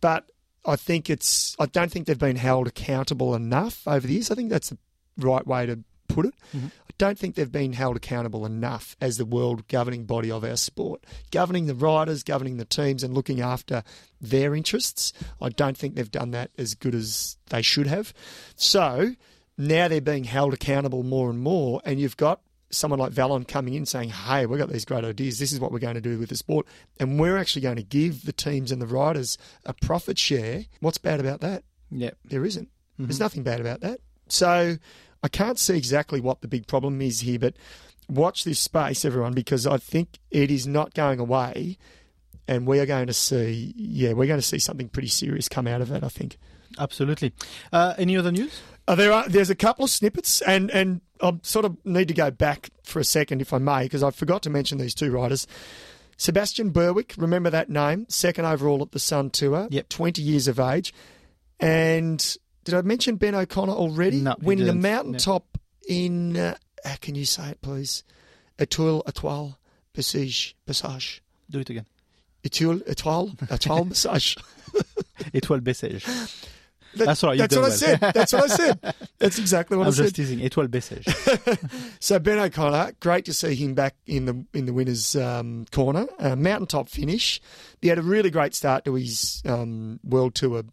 [0.00, 0.30] but
[0.64, 4.30] I think it's, I don't think they've been held accountable enough over the years.
[4.30, 4.78] I think that's the
[5.18, 6.34] right way to put it.
[6.54, 6.66] Mm-hmm.
[6.66, 10.56] I don't think they've been held accountable enough as the world governing body of our
[10.56, 13.82] sport, governing the riders, governing the teams, and looking after
[14.20, 15.12] their interests.
[15.40, 18.14] I don't think they've done that as good as they should have.
[18.54, 19.14] So
[19.58, 23.74] now they're being held accountable more and more, and you've got someone like Velon coming
[23.74, 25.38] in saying, "Hey, we've got these great ideas.
[25.38, 26.66] This is what we're going to do with the sport,
[26.98, 30.98] and we're actually going to give the teams and the riders a profit share." What's
[30.98, 31.64] bad about that?
[31.90, 32.10] Yeah.
[32.24, 32.68] There isn't.
[32.68, 33.04] Mm-hmm.
[33.06, 34.00] There's nothing bad about that.
[34.28, 34.76] So
[35.22, 37.54] I can't see exactly what the big problem is here, but
[38.08, 41.78] watch this space, everyone, because I think it is not going away,
[42.48, 45.66] and we are going to see, yeah, we're going to see something pretty serious come
[45.66, 46.02] out of it.
[46.02, 46.38] I think.
[46.78, 47.32] Absolutely.
[47.72, 48.60] Uh, any other news?
[48.88, 52.14] Uh, there are there's a couple of snippets, and and I sort of need to
[52.14, 55.10] go back for a second, if I may, because I forgot to mention these two
[55.10, 55.46] riders.
[56.18, 58.06] Sebastian Berwick, remember that name?
[58.08, 59.88] Second overall at the Sun Tour, Yep.
[59.90, 60.94] 20 years of age.
[61.60, 64.20] And did I mention Ben O'Connor already?
[64.20, 68.02] No, Winning the mountaintop in, uh, how can you say it, please?
[68.58, 69.58] Etoile, Etoile,
[69.92, 71.22] Passage, Passage.
[71.50, 71.86] Do it again.
[72.44, 74.36] Etoile, Etoile, Etoile, Passage.
[75.34, 76.48] Étoile Bessèges.
[76.96, 78.00] That- That's all right, That's what I said.
[78.00, 78.94] That's what I said.
[79.18, 80.02] That's exactly what I'm I said.
[80.04, 80.38] just teasing.
[80.40, 81.96] Étoile Bessèges.
[82.00, 86.06] So Ben O'Connor, great to see him back in the in the winners' um, corner.
[86.18, 87.40] Uh, mountaintop finish.
[87.80, 90.64] He had a really great start to his um, world tour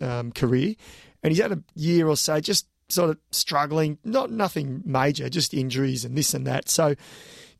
[0.00, 0.74] um, career,
[1.22, 3.98] and he's had a year or so just sort of struggling.
[4.04, 6.68] Not nothing major, just injuries and this and that.
[6.68, 6.94] So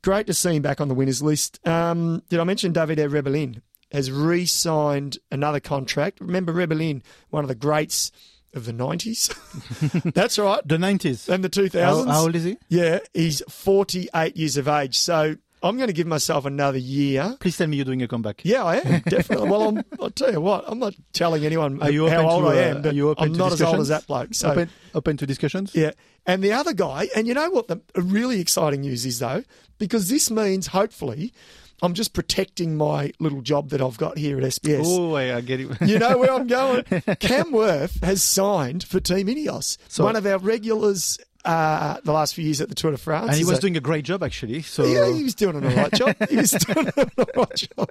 [0.02, 1.61] great to see him back on the winners list.
[1.68, 3.61] Um, did I mention Davide Rebellin
[3.92, 6.20] has re-signed another contract?
[6.20, 8.12] Remember Rebellin, one of the greats
[8.55, 9.29] of the nineties.
[10.05, 10.66] That's right.
[10.66, 11.29] The 90s.
[11.29, 12.59] And the two How, how old is he?
[12.68, 14.98] Yeah, he's 48 years of age.
[14.98, 17.37] So I'm going to give myself another year.
[17.38, 18.44] Please tell me you're doing a comeback.
[18.44, 19.48] Yeah, I am definitely.
[19.48, 20.64] well, I'm, I'll tell you what.
[20.66, 23.11] I'm not telling anyone Are you how old to, I uh, am, but are you
[23.11, 24.35] open I'm not as old as that bloke.
[24.35, 25.74] So Open, open to discussions?
[25.74, 25.92] yeah,
[26.26, 27.68] and the other guy, and you know what?
[27.68, 29.44] The really exciting news is though,
[29.79, 31.33] because this means hopefully
[31.82, 34.82] I'm just protecting my little job that I've got here at SBS.
[34.84, 35.68] Oh, I, I get it.
[35.80, 36.84] You know where I'm going.
[37.20, 39.78] Cam Wurf has signed for Team Ineos.
[39.88, 43.28] So- one of our regulars uh, the last few years at the Tour de France.
[43.28, 44.60] and he was doing a great job, actually.
[44.60, 46.14] So yeah, he was doing an all right job.
[46.28, 47.90] He was doing an all right job.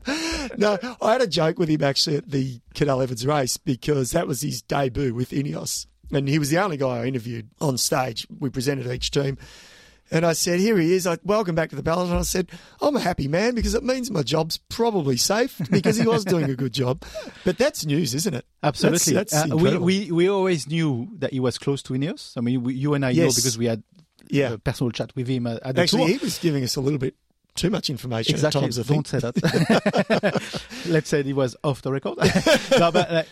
[0.57, 4.27] No, I had a joke with him actually at the Cadel Evans race because that
[4.27, 5.87] was his debut with Ineos.
[6.11, 8.27] And he was the only guy I interviewed on stage.
[8.39, 9.37] We presented each team.
[10.11, 11.05] And I said, here he is.
[11.05, 12.09] I welcome back to the ballot.
[12.09, 12.49] And I said,
[12.81, 16.49] I'm a happy man because it means my job's probably safe because he was doing
[16.49, 17.03] a good job.
[17.45, 18.45] But that's news, isn't it?
[18.63, 19.13] Absolutely.
[19.13, 22.37] That's, that's Uh, we, we we always knew that he was close to Ineos.
[22.37, 23.83] I mean, we, you and I know because we had
[24.29, 24.53] yeah.
[24.53, 26.09] a personal chat with him at, at the Actually, tour.
[26.09, 27.15] he was giving us a little bit
[27.55, 28.59] too much information exactly.
[28.59, 28.87] at times.
[28.87, 30.63] Don't say that.
[30.87, 32.17] Let's say he was off the record.
[32.79, 33.23] no, but uh,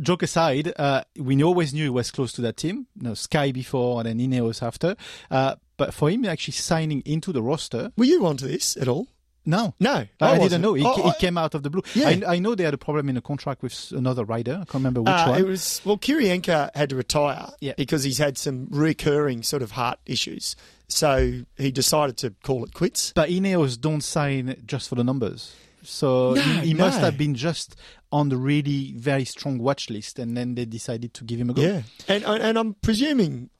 [0.00, 2.86] joke aside, uh, we always knew he was close to that team.
[2.96, 4.96] You know, Sky before and then Ineos after.
[5.30, 9.06] Uh, but for him actually signing into the roster, Were you onto this at all?
[9.44, 9.74] no.
[9.80, 10.04] No.
[10.20, 10.74] I, didn't know.
[10.74, 11.82] He, I- he I- came out of the blue.
[11.94, 12.08] Yeah.
[12.10, 14.52] I, I know they had a problem in a contract with another rider.
[14.62, 15.40] I can't remember which Uh, one.
[15.40, 17.74] it was well, Kirienka had to retire Yeah.
[17.76, 20.54] because he's had some recurring sort of heart issues.
[20.88, 23.12] So he decided to call it quits.
[23.16, 25.52] But Ineos don't sign just for the numbers.
[25.82, 27.74] So No, he, he must have been just
[28.12, 31.54] on the really very strong watch list, and then they decided to give him a
[31.54, 31.62] go.
[31.62, 33.50] Yeah, and and I'm presuming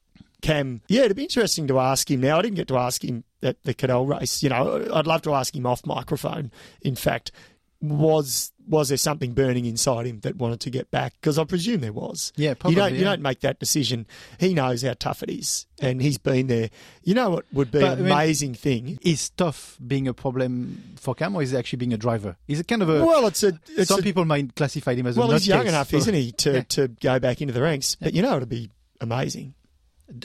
[0.42, 0.83] Cam.
[0.88, 2.38] Yeah, it'd be interesting to ask him now.
[2.38, 4.42] I didn't get to ask him at the Cadel race.
[4.42, 6.50] You know, I'd love to ask him off microphone.
[6.83, 7.33] In fact,
[7.81, 11.14] was was there something burning inside him that wanted to get back?
[11.20, 12.33] Because I presume there was.
[12.37, 14.07] Yeah, You probably, don't you don't make that decision.
[14.38, 16.70] He knows how tough it is, and he's been there.
[17.02, 18.98] You know what would be But, I an mean- amazing thing?
[19.02, 22.37] Is tough being a problem for Cam, or is it actually being a driver?
[22.46, 23.05] Is it kind of a.
[23.05, 25.64] Well, it's a it's some a, people might classify him as well, a he's young
[25.64, 26.62] nutcase enough, isn't he, to, Yeah.
[26.68, 27.96] to go back into the ranks?
[28.00, 29.55] But you know, it'd be amazing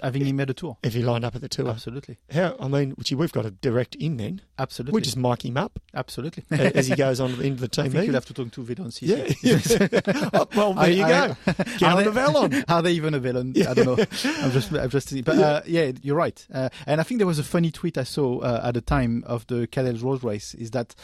[0.04, 0.78] Having him at the tour.
[0.84, 1.70] if he lined up at the tour.
[1.70, 2.18] Absolutely.
[2.32, 2.56] How?
[2.60, 4.42] I mean, gee, we've got a direct in then.
[4.60, 4.96] Absolutely.
[4.98, 6.44] We just mic him up Absolutely.
[6.52, 8.06] as he goes on into the I team think meeting.
[8.08, 9.36] you'll have to talk to Vidon CC.
[9.42, 10.28] Yeah.
[10.34, 11.36] Oh, well, there I- you I- go.
[11.78, 12.64] Get on the Vallon.
[12.68, 13.54] Are they even a villain?
[13.68, 14.06] I don't know.
[14.42, 16.46] I'm just, I'm just, but uh, yeah, you're right.
[16.54, 19.24] Uh, and I think there was a funny tweet I saw uh, at the time
[19.28, 20.54] of the Cadel's road race.
[20.56, 20.96] Is that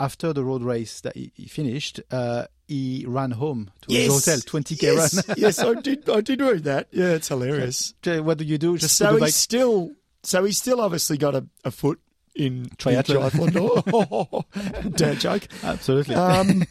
[0.00, 4.38] after the road race that he, he finished, uh, he ran home to his hotel,
[4.40, 5.36] 20k yes, run.
[5.38, 6.08] yes, I did.
[6.08, 6.88] I did read that.
[6.90, 7.94] Yeah, it's hilarious.
[8.06, 8.78] Uh, what do you do?
[8.78, 9.90] Just so he's still,
[10.22, 12.00] so he's still obviously got a, a foot
[12.34, 13.30] in Triathlon.
[13.30, 14.94] triathlon.
[14.96, 15.46] Dad joke.
[15.62, 16.14] Absolutely.
[16.14, 16.64] Um,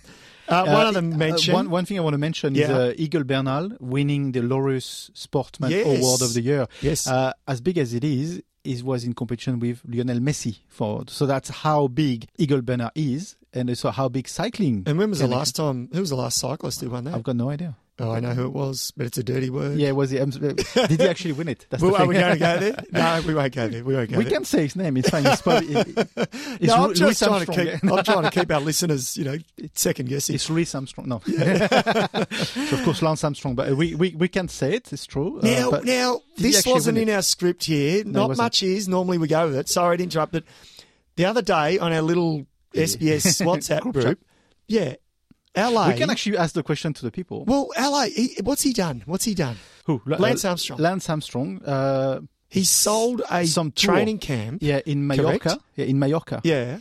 [0.47, 1.53] uh, one Uh, of them uh, mentioned.
[1.53, 2.75] one, one thing I want to mention is Yeah.
[2.77, 5.85] uh, Egan Bernal winning the Laureus Sportman Yes.
[5.99, 6.67] Award of the Year.
[6.81, 7.05] yes.
[7.07, 10.59] Uh, as big as it is, it was in competition with Lionel Messi.
[10.67, 14.83] For so that's how big Egan Bernal is, and so how big cycling.
[14.85, 15.89] and when was the last time?
[15.93, 17.15] Who was the last cyclist who won that?
[17.15, 17.75] I've got no idea.
[18.01, 19.77] Oh, I know who it was, but it's a dirty word.
[19.77, 20.19] Yeah, was he?
[20.19, 20.59] Um, did
[20.89, 21.65] he actually win it?
[21.69, 22.83] That's Well, the are we going to go there?
[22.91, 23.83] No, we won't go there.
[23.83, 24.33] We won't go we there.
[24.33, 24.95] can say his name.
[24.97, 25.25] It's fine.
[25.25, 27.83] It's probably, it's no, I'm just trying to keep.
[27.91, 29.37] I'm trying to keep our listeners, you know,
[29.73, 30.35] second guessing.
[30.35, 31.09] It's Louis Armstrong.
[31.09, 34.91] No, so of course Lance Armstrong, but we we, we can say it.
[34.93, 35.39] It's true.
[35.39, 37.99] Uh, Now, but now this wasn't in our script here.
[37.99, 38.87] it Not much is.
[38.87, 39.69] Normally we go with it.
[39.69, 40.43] Sorry to interrupt, but
[41.15, 44.19] the other day on our little SBS WhatsApp Group group,
[44.67, 44.95] yeah,
[45.57, 45.87] LA.
[45.89, 47.43] we can actually ask the question to the people.
[47.45, 48.03] well, LA.
[48.05, 49.03] He, what's he done?
[49.05, 49.57] What's he done?
[49.85, 50.01] Who?
[50.05, 50.79] Lance Armstrong.
[50.79, 51.61] Lance Armstrong.
[51.65, 53.93] Uh, He sold a Some tour.
[53.93, 54.59] training camp.
[54.61, 55.39] yeah, in Mallorca.
[55.39, 55.61] Correct.
[55.75, 56.41] Yeah, in Mallorca.
[56.43, 56.79] Yeah,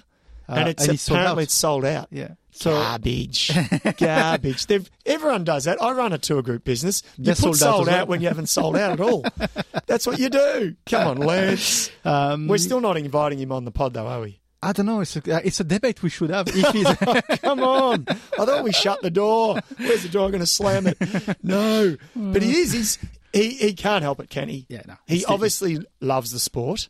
[0.49, 2.09] Uh, and it's sold apparently it's sold out.
[2.11, 2.35] Yeah.
[2.51, 3.53] So Garbage,
[3.99, 4.67] garbage.
[4.67, 5.81] They've, everyone does that.
[5.81, 7.03] I run a tour group business.
[7.17, 8.07] You They're put sold out sold out, well.
[8.07, 9.25] when you haven't sold out at all.
[9.87, 10.75] That's what you do.
[10.87, 11.91] Come on, Lance.
[12.05, 14.38] um, We're still not inviting him on the pod, though, are we?
[14.63, 15.01] I don't know.
[15.01, 16.49] It's a, uh, it's a debate we should have.
[16.49, 18.07] If he's, Come on.
[18.09, 19.61] I thought we shut the door.
[19.77, 20.99] Where's the door going to slam it?
[21.43, 21.97] No.
[22.17, 22.73] But he is.
[22.73, 22.99] He's,
[23.33, 24.67] he, he can't help it, can he?
[24.69, 24.95] yeah, no.
[25.07, 26.89] He obviously loves the sport.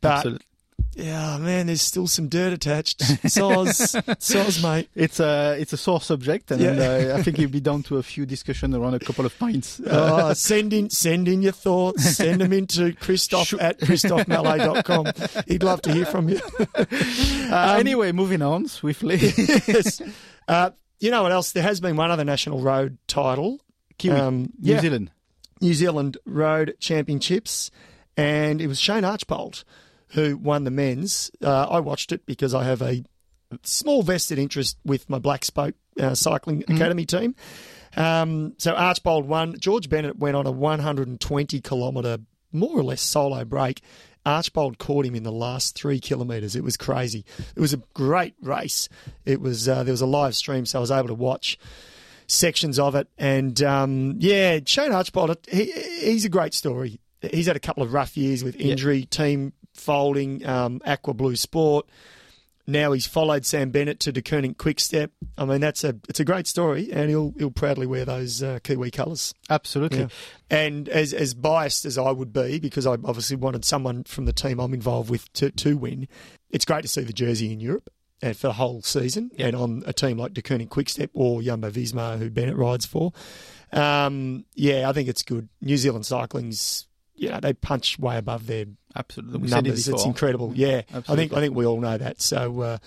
[0.00, 0.46] But, absolutely.
[0.96, 3.00] Yeah, man, there's still some dirt attached.
[3.00, 4.88] Soz, soz, mate.
[4.94, 7.12] It's a it's a sore subject, and, Yeah.
[7.14, 9.80] uh, I think it'll be down to a few discussion around a couple of pints.
[9.80, 12.04] Uh, Oh, send in, send in your thoughts.
[12.16, 15.44] Send them into Christophe at christophmalay.com.
[15.48, 16.40] He'd love to hear from you.
[17.50, 19.16] uh, anyway, moving on swiftly.
[19.16, 20.00] yes.
[20.46, 21.52] Uh, you know what else?
[21.52, 23.60] There has been one other national road title.
[23.98, 24.80] Kiwi, Um, New yeah.
[24.80, 25.10] Zealand.
[25.60, 27.70] New Zealand Road Championships,
[28.16, 29.64] and it was Shane Archbold
[30.14, 31.30] who won the men's.
[31.42, 33.04] Uh, I watched it because I have a
[33.62, 37.34] small vested interest with my Black Spoke uh, Cycling Academy team.
[37.96, 39.58] Um, so Archbold won.
[39.58, 42.18] George Bennett went on a 120 kilometre,
[42.52, 43.82] more or less solo break.
[44.26, 46.56] Archbold caught him in the last three kilometres.
[46.56, 47.24] It was crazy.
[47.54, 48.88] It was a great race.
[49.24, 51.58] It was uh, there was a live stream, so I was able to watch
[52.26, 53.08] sections of it.
[53.18, 57.00] And um, yeah, Shane Archbold, he, he's a great story.
[57.20, 61.86] He's had a couple of rough years with injury, team folding, um, Aqua Blue Sport.
[62.66, 65.10] now he's followed Sam Bennett to Deceuninck Quickstep.
[65.36, 68.58] I mean, that's a it's a great story, and he'll he'll proudly wear those uh,
[68.64, 69.34] Kiwi colours.
[69.50, 69.98] Absolutely.
[70.00, 70.08] Yeah.
[70.50, 74.32] And as as biased as I would be, because I obviously wanted someone from the
[74.32, 76.08] team I'm involved with to to win,
[76.48, 77.90] it's great to see the jersey in Europe.
[78.22, 79.48] And for the whole season, Yeah.
[79.48, 83.12] and on a team like Deceuninck Quickstep or Jumbo Visma, who Bennett rides for,
[83.72, 85.48] um, yeah, I think it's good.
[85.60, 86.86] New Zealand cycling's,
[87.24, 89.38] you know, they punch way above their Absolutely.
[89.40, 89.88] We said it numbers.
[89.88, 90.52] It's incredible.
[90.54, 92.20] Yeah, I think I think we all know that.
[92.22, 92.78] So uh,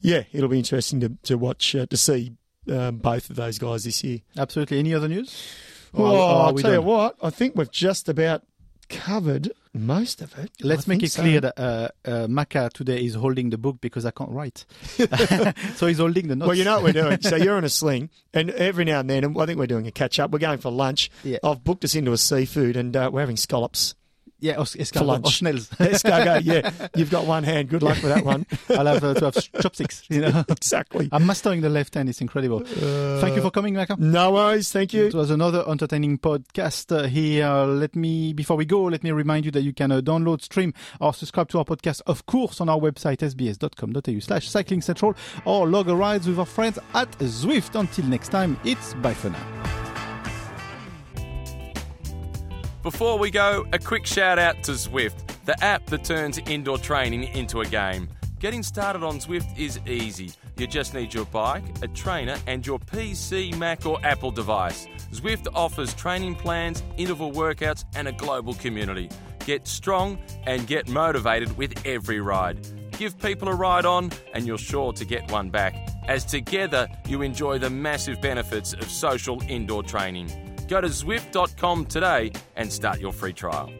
[0.00, 2.34] yeah, it'll be interesting to to watch uh, to see
[2.70, 4.20] um, both of those guys this year.
[4.36, 4.78] Absolutely.
[4.78, 5.52] Any other news?
[5.92, 8.42] Well, Oh, I'll we tell you what, I think we've just about
[8.88, 10.50] covered most of it.
[10.60, 11.22] Let's I make it so.
[11.22, 14.64] clear that uh, uh, Macca today is holding the book because I can't write.
[15.76, 16.48] so he's holding the notes.
[16.48, 17.20] Well, you know what we're doing.
[17.20, 19.92] so you're in a sling, and every now and then, I think we're doing a
[19.92, 20.30] catch up.
[20.30, 21.10] We're going for lunch.
[21.24, 21.38] Yeah.
[21.42, 23.94] I've booked us into a seafood, and uh, we're having scallops.
[24.46, 25.26] Yeah, os- escargot, for lunch.
[25.26, 25.68] or schnells.
[25.70, 26.88] Escargot, yeah.
[26.94, 27.68] You've got one hand.
[27.68, 28.46] Good luck with that one.
[28.70, 30.04] I'll have uh, to have chopsticks.
[30.16, 31.08] You know, exactly.
[31.12, 32.08] I'm mastering the left hand.
[32.08, 32.60] It's incredible.
[33.20, 33.98] Thank you for coming, Macca.
[33.98, 34.70] No worries.
[34.72, 35.06] Thank you.
[35.06, 37.48] It was another entertaining podcast uh, here.
[37.66, 40.72] Let me, before we go, let me remind you that you can uh, download, stream,
[41.00, 45.66] or subscribe to our podcast, of course, on our website, sbs.com.au slash cycling central, or
[45.66, 47.78] log a rides with our friends at Zwift.
[47.78, 49.85] Until next time, it's bye for now.
[52.86, 57.24] Before we go, a quick shout out to Zwift, the app that turns indoor training
[57.34, 58.08] into a game.
[58.38, 60.30] Getting started on Zwift is easy.
[60.56, 64.86] You just need your bike, a trainer, and your PC, Mac, or Apple device.
[65.12, 69.10] Zwift offers training plans, interval workouts, and a global community.
[69.44, 72.64] Get strong and get motivated with every ride.
[72.92, 75.74] Give people a ride on, and you're sure to get one back,
[76.06, 80.30] as together you enjoy the massive benefits of social indoor training.
[80.68, 83.70] Go to Zwift.com today and start your free trial.